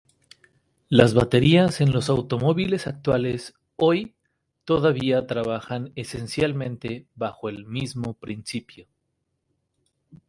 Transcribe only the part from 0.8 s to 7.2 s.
Las baterías en los automóviles actuales hoy todavía trabajan esencialmente